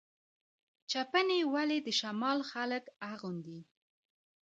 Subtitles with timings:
[0.91, 3.59] چپنې ولې د شمال خلک اغوندي؟